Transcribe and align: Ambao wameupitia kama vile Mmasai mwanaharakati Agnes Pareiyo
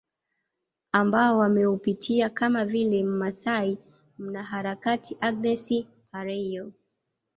Ambao 0.91 1.37
wameupitia 1.37 2.29
kama 2.29 2.65
vile 2.65 3.03
Mmasai 3.03 3.77
mwanaharakati 4.19 5.17
Agnes 5.21 5.73
Pareiyo 6.11 6.71